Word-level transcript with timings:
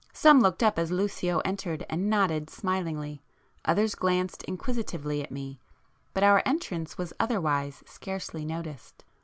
Some 0.13 0.39
looked 0.41 0.63
up 0.63 0.79
as 0.79 0.89
Lucio 0.89 1.41
entered 1.45 1.85
and 1.87 2.09
nodded 2.09 2.49
smilingly,—others 2.49 3.93
glanced 3.93 4.41
inquisitively 4.45 5.21
at 5.21 5.29
me, 5.29 5.59
but 6.15 6.23
our 6.23 6.41
entrance 6.43 6.97
was 6.97 7.13
otherwise 7.19 7.83
scarcely 7.85 8.43
noticed. 8.43 9.03